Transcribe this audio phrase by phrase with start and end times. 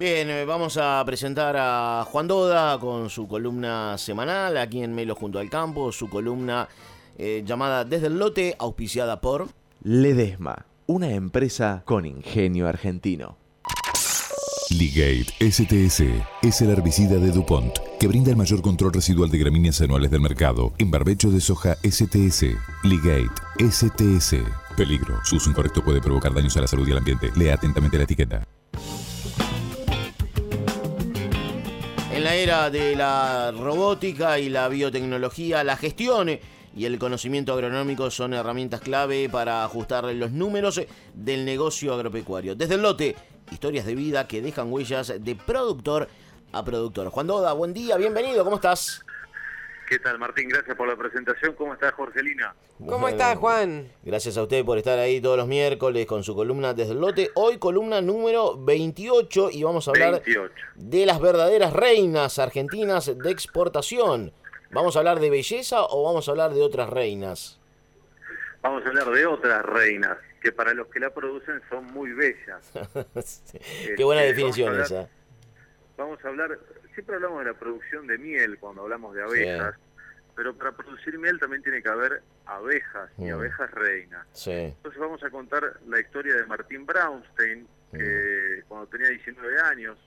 [0.00, 5.14] Bien, eh, vamos a presentar a Juan Doda con su columna semanal aquí en Melo
[5.14, 6.66] junto al campo, su columna
[7.18, 9.48] eh, llamada Desde el Lote, auspiciada por
[9.82, 13.36] Ledesma, una empresa con ingenio argentino.
[14.70, 16.04] Ligate STS
[16.40, 20.22] es el herbicida de DuPont que brinda el mayor control residual de gramíneas anuales del
[20.22, 22.46] mercado en barbecho de soja STS.
[22.84, 23.28] Ligate
[23.70, 24.36] STS.
[24.78, 25.18] Peligro.
[25.24, 27.30] Su uso incorrecto puede provocar daños a la salud y al ambiente.
[27.36, 28.46] Lea atentamente la etiqueta.
[32.30, 36.28] En la era de la robótica y la biotecnología, la gestión
[36.76, 40.80] y el conocimiento agronómico son herramientas clave para ajustar los números
[41.12, 42.54] del negocio agropecuario.
[42.54, 43.16] Desde el lote,
[43.50, 46.08] historias de vida que dejan huellas de productor
[46.52, 47.08] a productor.
[47.08, 49.04] Juan Doda, buen día, bienvenido, ¿cómo estás?
[49.90, 50.48] ¿Qué tal, Martín?
[50.48, 51.52] Gracias por la presentación.
[51.56, 52.54] ¿Cómo estás, Jorgelina?
[52.86, 53.88] ¿Cómo estás, Juan?
[54.04, 57.32] Gracias a usted por estar ahí todos los miércoles con su columna desde el lote.
[57.34, 60.54] Hoy columna número 28 y vamos a hablar 28.
[60.76, 64.32] de las verdaderas reinas argentinas de exportación.
[64.70, 67.58] ¿Vamos a hablar de belleza o vamos a hablar de otras reinas?
[68.62, 72.70] Vamos a hablar de otras reinas, que para los que la producen son muy bellas.
[73.96, 75.08] Qué buena Este, definición vamos esa.
[75.98, 76.58] Vamos a hablar,
[77.00, 79.74] siempre hablamos de la producción de miel cuando hablamos de abejas,
[80.36, 83.34] pero para producir miel también tiene que haber abejas y Mm.
[83.34, 84.26] abejas reinas.
[84.32, 84.50] Sí.
[84.50, 89.98] Entonces vamos a contar la historia de Martín Braunstein, que cuando tenía 19 años,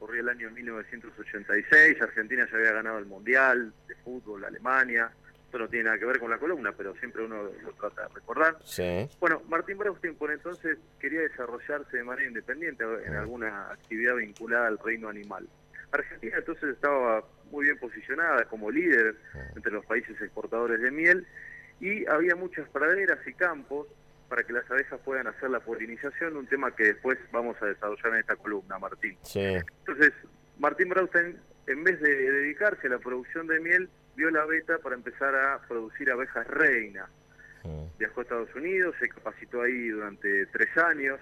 [0.00, 5.10] corría el año 1986, Argentina ya había ganado el Mundial de Fútbol, Alemania,
[5.44, 8.14] esto no tiene nada que ver con la columna, pero siempre uno lo trata de
[8.14, 8.56] recordar.
[8.64, 9.08] Sí.
[9.20, 14.78] Bueno, Martín Braunstein por entonces quería desarrollarse de manera independiente en alguna actividad vinculada al
[14.78, 15.46] reino animal.
[15.92, 19.14] Argentina entonces estaba muy bien posicionada como líder
[19.54, 21.26] entre los países exportadores de miel
[21.80, 23.88] y había muchas praderas y campos
[24.28, 28.14] para que las abejas puedan hacer la polinización, un tema que después vamos a desarrollar
[28.14, 29.18] en esta columna, Martín.
[29.22, 29.40] Sí.
[29.40, 30.12] Entonces,
[30.58, 34.94] Martín Braustein, en vez de dedicarse a la producción de miel, vio la beta para
[34.94, 37.10] empezar a producir abejas reina.
[37.64, 37.98] Mm.
[37.98, 41.20] Viajó a Estados Unidos, se capacitó ahí durante tres años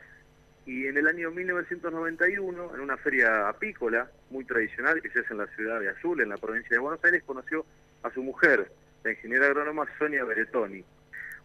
[0.66, 5.38] y en el año 1991, en una feria apícola muy tradicional que se hace en
[5.38, 7.64] la ciudad de Azul, en la provincia de Buenos Aires, conoció
[8.02, 8.70] a su mujer,
[9.02, 10.84] la ingeniera agrónoma Sonia Beretoni.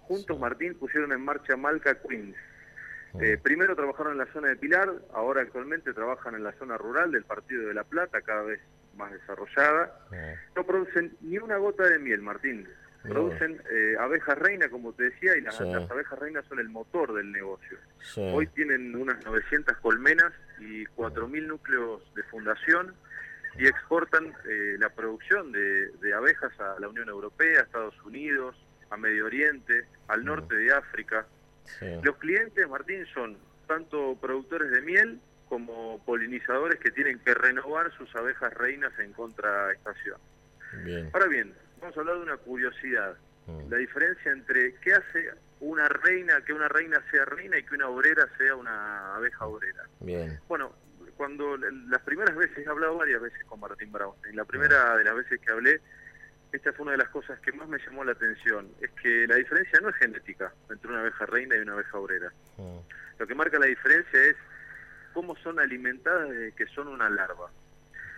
[0.01, 2.35] Juntos, Martín, pusieron en marcha Malca Queens.
[3.21, 7.11] Eh, primero trabajaron en la zona de Pilar, ahora actualmente trabajan en la zona rural
[7.11, 8.59] del Partido de La Plata, cada vez
[8.97, 9.97] más desarrollada.
[10.55, 12.67] No producen ni una gota de miel, Martín.
[13.09, 15.63] Producen eh, abejas reina, como te decía, y las, Sí.
[15.65, 17.77] las abejas reinas son el motor del negocio.
[18.01, 18.21] Sí.
[18.33, 22.93] Hoy tienen unas 900 colmenas y 4.000 núcleos de fundación
[23.57, 28.55] y exportan eh, la producción de, de abejas a la Unión Europea, a Estados Unidos,
[28.89, 31.25] a Medio Oriente, al norte de África.
[31.79, 31.85] Sí.
[32.03, 38.13] Los clientes, Martín, son tanto productores de miel como polinizadores que tienen que renovar sus
[38.15, 40.19] abejas reinas en contraestación.
[40.83, 41.09] Bien.
[41.13, 41.53] Ahora bien,
[41.85, 43.15] vamos a hablar de una curiosidad.
[43.45, 43.69] Mm.
[43.69, 45.29] La diferencia entre qué hace
[45.59, 49.83] una reina, que una reina sea reina y que una obrera sea una abeja obrera.
[49.99, 50.39] Bien.
[50.47, 50.73] Bueno,
[51.15, 55.03] cuando las primeras veces, he hablado varias veces con Martín Brown, en la primera de
[55.03, 55.79] las veces que hablé,
[56.51, 59.35] esta fue una de las cosas que más me llamó la atención, es que la
[59.35, 62.33] diferencia no es genética entre una abeja reina y una abeja obrera.
[62.57, 62.79] Mm.
[63.19, 64.35] Lo que marca la diferencia es
[65.13, 67.49] cómo son alimentadas desde que son una larva.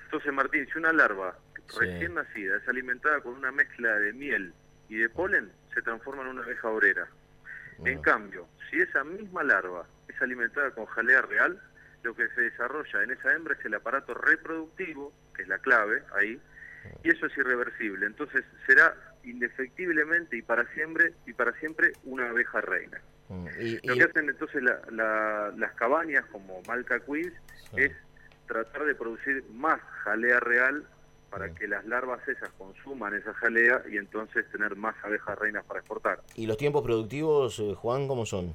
[0.05, 1.37] Entonces, Martín, si una larva
[1.69, 1.79] Sí.
[1.79, 4.53] recién nacida es alimentada con una mezcla de miel
[4.89, 7.07] y de polen, se transforma en una abeja obrera.
[7.85, 11.61] En cambio, si esa misma larva es alimentada con jalea real,
[12.03, 16.01] lo que se desarrolla en esa hembra es el aparato reproductivo, que es la clave
[16.15, 16.39] ahí,
[17.03, 18.05] y eso es irreversible.
[18.05, 22.99] Entonces será indefectiblemente y para siempre y para siempre una abeja reina.
[23.59, 27.33] Y, Lo que hacen entonces la- la- las cabañas como Malca Queens
[27.75, 27.81] Sí.
[27.83, 27.91] es
[28.47, 30.87] tratar de producir más jalea real
[31.29, 31.55] para Mm.
[31.55, 36.21] que las larvas esas consuman esa jalea y entonces tener más abejas reinas para exportar.
[36.35, 38.53] ¿Y los tiempos productivos, eh, Juan, cómo son?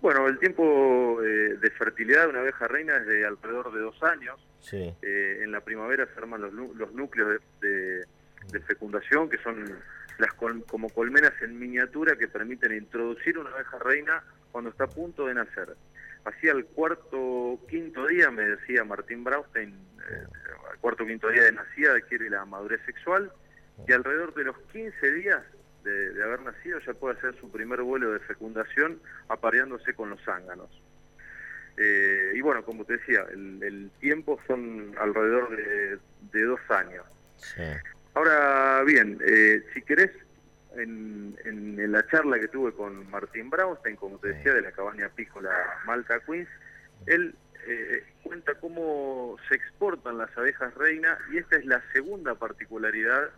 [0.00, 4.00] Bueno, el tiempo eh, de fertilidad de una abeja reina es de alrededor de dos
[4.02, 4.38] años.
[4.60, 4.94] Sí.
[5.02, 8.04] Eh, en la primavera se arman los, los núcleos de, de-
[8.52, 9.64] de fecundación, que son
[10.18, 14.88] las col- como colmenas en miniatura que permiten introducir una abeja reina cuando está a
[14.88, 15.74] punto de nacer.
[16.24, 19.70] Así al cuarto quinto día, me decía Martín Braustein,
[20.08, 20.24] eh,
[20.80, 23.30] cuarto quinto día de nacida adquiere la madurez sexual
[23.86, 25.42] y alrededor de los 15 días
[25.84, 30.20] de, de haber nacido ya puede hacer su primer vuelo de fecundación apareándose con los
[30.24, 30.68] zánganos.
[31.76, 35.98] Eh, y bueno, como te decía, el, el tiempo son alrededor de,
[36.32, 37.04] de dos años.
[37.36, 37.62] Sí.
[38.14, 40.10] Ahora bien, eh, si querés,
[40.76, 44.72] en, en- en la charla que tuve con Martín Braustein, como te decía, de la
[44.72, 45.50] cabaña apícola
[45.86, 46.48] Malca Queens,
[47.06, 47.34] él
[47.66, 53.30] eh, cuenta cómo exportan las abejas reina y esta es la segunda particularidad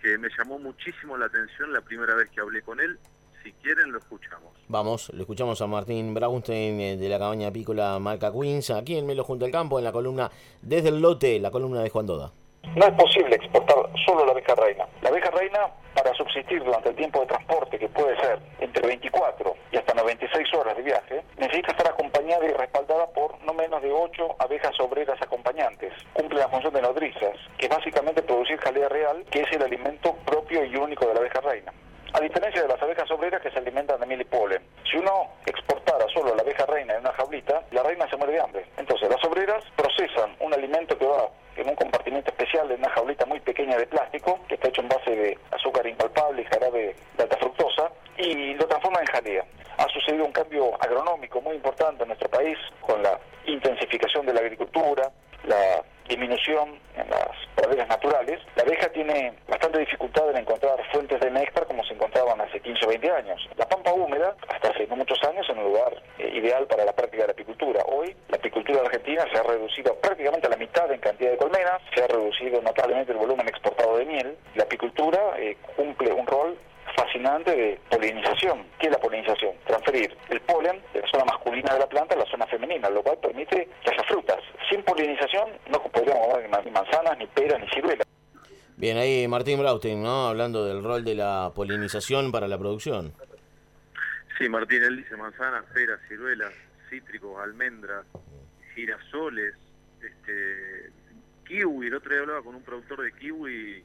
[0.00, 2.96] que me llamó muchísimo la atención la primera vez que hablé con él.
[3.42, 4.52] Si quieren, lo escuchamos.
[4.68, 9.06] Vamos, lo escuchamos a Martín Braunstein eh, de la cabaña apícola Marca Queens, aquí en
[9.06, 10.30] Melo Junto al Campo, en la columna
[10.62, 12.30] Desde el Lote, la columna de Juan Doda.
[12.76, 14.86] No es posible exportar solo la abeja reina.
[15.02, 15.58] La abeja reina,
[16.06, 20.54] para subsistir durante el tiempo de transporte, que puede ser entre 24 y hasta 96
[20.54, 25.20] horas de viaje, necesita estar acompañada y respaldada por no menos de 8 abejas obreras
[25.20, 25.92] acompañantes.
[26.12, 30.14] Cumple la función de nodrizas, que es básicamente producir jalea real, que es el alimento
[30.24, 31.72] propio y único de la abeja reina.
[32.12, 35.32] A diferencia de las abejas obreras que se alimentan de miel y polen, si uno
[35.44, 38.64] exportara solo la abeja reina en una jaulita, la reina se muere de hambre.
[38.76, 43.26] Entonces, las obreras procesan un alimento que va en un compartimento especial en una jaulita
[43.26, 47.22] muy pequeña de plástico, que está hecho en base de azúcar impalpable y jarabe de
[47.22, 49.44] alta fructosa, y lo transforman en jalea.
[49.78, 52.28] Ha sucedido un cambio agronómico muy importante en nuestro
[52.80, 55.10] con la intensificación de la agricultura,
[55.44, 61.30] la disminución en las praderas naturales, la abeja tiene bastante dificultad en encontrar fuentes de
[61.30, 63.48] néctar como se encontraban hace 15 o 20 años.
[63.56, 66.92] La pampa húmeda, hasta hace no muchos años, en un lugar eh, ideal para la
[66.92, 67.82] práctica de la apicultura.
[67.86, 71.82] Hoy, la apicultura argentina se ha reducido prácticamente a la mitad en cantidad de colmenas,
[71.94, 74.36] se ha reducido notablemente el volumen exportado de miel.
[74.54, 76.58] La apicultura eh, cumple un rol
[76.94, 78.66] fascinante de polinización.
[78.78, 79.54] ¿Qué es la polinización?
[79.66, 83.02] Transferir el polen de la zona masculina de la planta a la zona femenina, lo
[83.02, 84.38] cual permite que haya frutas.
[84.70, 88.06] Sin polinización no podríamos dar ni manzanas, ni peras, ni ciruelas.
[88.76, 90.28] Bien, ahí Martín Braustein, ¿no?
[90.28, 93.14] Hablando del rol de la polinización para la producción.
[94.38, 96.52] Sí, Martín, él dice manzanas, peras, ciruelas,
[96.90, 98.04] cítricos, almendras,
[98.74, 99.54] girasoles,
[100.02, 100.90] este,
[101.48, 101.86] kiwi.
[101.86, 103.82] El otro día hablaba con un productor de kiwi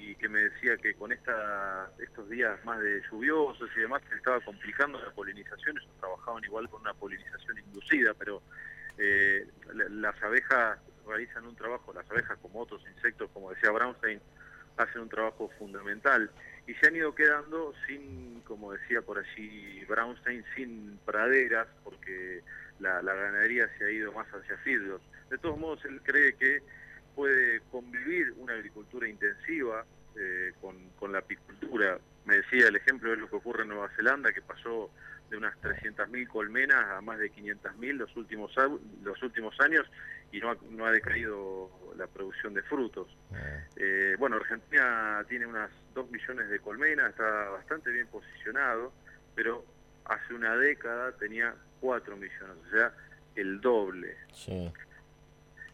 [0.00, 4.16] y que me decía que con esta, estos días más de lluviosos y demás se
[4.16, 8.42] estaba complicando la polinización, ellos trabajaban igual con una polinización inducida, pero
[8.96, 9.46] eh,
[9.90, 14.20] las abejas realizan un trabajo, las abejas como otros insectos, como decía Brownstein,
[14.78, 16.30] hacen un trabajo fundamental
[16.66, 22.42] y se han ido quedando sin, como decía por allí Brownstein, sin praderas, porque
[22.78, 25.02] la, la ganadería se ha ido más hacia fieldos.
[25.28, 26.62] De todos modos, él cree que
[28.80, 29.84] agricultura intensiva
[30.16, 31.98] eh, con, con, la apicultura.
[32.24, 34.90] Me decía el ejemplo de lo que ocurre en Nueva Zelanda, que pasó
[35.28, 38.52] de unas 300.000 colmenas a más de 500.000 los últimos
[39.04, 39.86] los últimos años
[40.32, 43.08] y no ha, no ha decaído la producción de frutos.
[43.76, 48.92] Eh, bueno, Argentina tiene unas 2 millones de colmenas, está bastante bien posicionado,
[49.36, 49.64] pero
[50.04, 52.92] hace una década tenía 4 millones, o sea,
[53.36, 54.16] el doble.
[54.32, 54.72] Sí.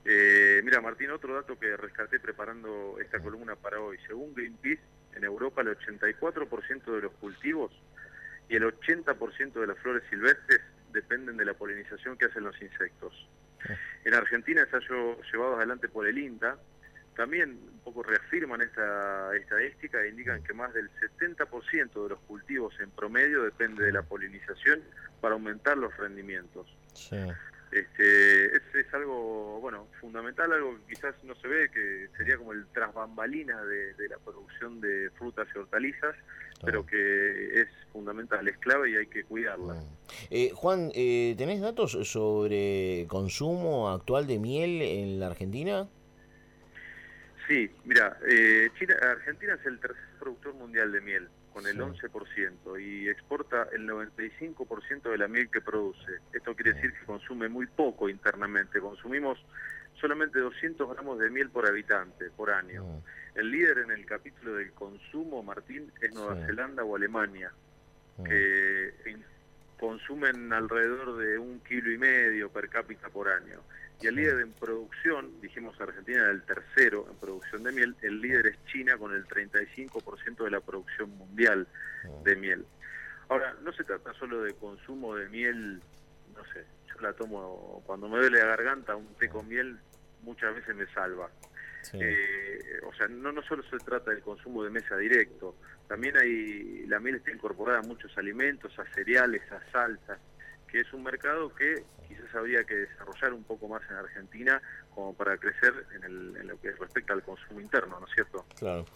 [0.09, 3.99] Eh, mira, Martín, otro dato que rescaté preparando esta columna para hoy.
[4.07, 4.83] Según Greenpeace,
[5.17, 7.73] en Europa el 84% de los cultivos
[8.49, 10.61] y el 80% de las flores silvestres
[10.93, 13.29] dependen de la polinización que hacen los insectos.
[14.05, 16.57] En Argentina, ensayos llevados adelante por el INTA
[17.17, 22.79] también un poco reafirman esta estadística e indican que más del 70% de los cultivos
[22.79, 24.83] en promedio depende de la polinización
[25.21, 26.67] para aumentar los rendimientos.
[26.93, 27.17] Sí.
[27.73, 32.53] Este, es, es, algo, bueno, fundamental, algo que quizás no se ve, que sería como
[32.53, 36.15] el trasbambalina de, de la producción de frutas y hortalizas,
[36.65, 39.83] pero que es fundamental, es clave y hay que cuidarla.
[40.31, 45.89] Eh, Juan, eh, ¿tenés datos sobre consumo actual de miel en la Argentina?
[47.49, 52.79] Sí, mira, eh, China, Argentina es el tercer productor mundial de miel con el 11%
[52.83, 56.21] y exporta el 95% de la miel que produce.
[56.31, 58.79] Esto quiere decir que consume muy poco internamente.
[58.79, 59.39] Consumimos
[59.99, 63.03] solamente 200 gramos de miel por habitante por año.
[63.35, 67.51] El líder en el capítulo del consumo, Martín, es Nueva Zelanda o Alemania,
[68.23, 68.93] que
[69.79, 73.61] consumen alrededor de un kilo y medio per cápita por año.
[74.01, 78.49] Y el líder en producción, dijimos Argentina el tercero en producción de miel, el líder
[78.49, 81.67] es China con el 35% de la producción mundial
[82.25, 82.67] de miel.
[83.29, 85.81] Ahora, no se trata solo de consumo de miel,
[86.35, 89.79] no sé, yo la tomo cuando me duele la garganta, un té con miel
[90.23, 91.31] muchas veces me salva.
[91.95, 95.55] Eh, o sea, no, no solo se trata del consumo de mesa directo,
[95.89, 100.19] también hay la miel está incorporada a muchos alimentos, a cereales, a salsas,
[100.69, 104.61] que es un mercado que quizás habría que desarrollar un poco más en Argentina
[104.95, 108.45] como para crecer en, el, en, lo que respecta al consumo interno, ¿no es cierto?
[108.59, 108.87] Claro.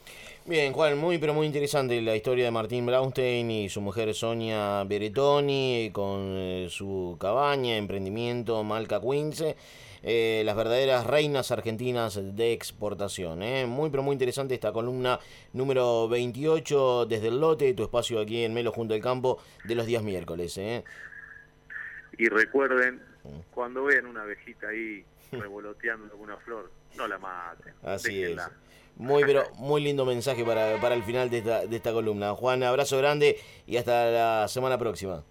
[0.47, 4.85] Bien, Juan, muy pero muy interesante la historia de Martín Braunstein y su mujer Sonia
[4.85, 9.57] Beretoni con eh, su cabaña, emprendimiento Malca Quince.
[10.03, 13.43] Eh, las verdaderas reinas argentinas de exportación.
[13.43, 13.67] ¿eh?
[13.67, 15.19] Muy, pero muy interesante esta columna
[15.53, 19.87] número 28 desde el lote, tu espacio aquí en Melo junto al campo de los
[19.87, 20.57] días miércoles.
[20.59, 20.85] ¿eh?
[22.17, 23.03] Y recuerden,
[23.51, 26.71] cuando vean una abejita ahí revoloteando alguna flor.
[26.97, 27.75] No la maten.
[27.83, 28.47] Así déjenla.
[28.47, 28.71] es.
[28.97, 32.35] Muy, pero muy lindo mensaje para, para el final de esta, de esta columna.
[32.35, 35.25] Juan, abrazo grande y hasta la semana próxima.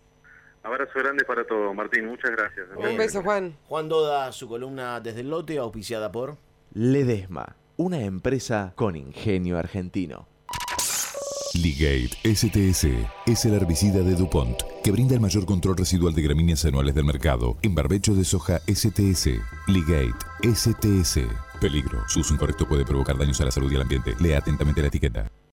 [0.64, 2.08] Abrazo grande para todos, Martín.
[2.08, 2.68] Muchas gracias.
[2.76, 3.56] Un beso, Juan.
[3.68, 6.38] Juan Doda, su columna desde el lote, auspiciada por...
[6.74, 10.28] Ledesma, una empresa con ingenio argentino.
[11.56, 12.86] Ligate STS
[13.26, 17.06] es el herbicida de DuPont que brinda el mayor control residual de gramíneas anuales del
[17.06, 19.30] mercado en barbecho de soja STS.
[19.68, 20.14] Ligate
[20.44, 21.22] STS.
[21.60, 22.04] Peligro.
[22.08, 24.16] Su uso incorrecto puede provocar daños a la salud y al ambiente.
[24.20, 25.32] Lea atentamente la etiqueta.